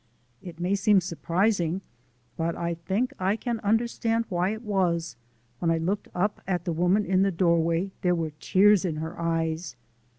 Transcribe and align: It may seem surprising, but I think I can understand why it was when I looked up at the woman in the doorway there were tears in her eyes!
It 0.41 0.59
may 0.59 0.73
seem 0.73 0.99
surprising, 0.99 1.81
but 2.35 2.55
I 2.55 2.73
think 2.73 3.13
I 3.19 3.35
can 3.35 3.59
understand 3.59 4.25
why 4.29 4.49
it 4.49 4.63
was 4.63 5.15
when 5.59 5.69
I 5.69 5.77
looked 5.77 6.07
up 6.15 6.41
at 6.47 6.65
the 6.65 6.73
woman 6.73 7.05
in 7.05 7.21
the 7.21 7.29
doorway 7.29 7.91
there 8.01 8.15
were 8.15 8.31
tears 8.39 8.83
in 8.83 8.95
her 8.95 9.19
eyes! 9.19 9.75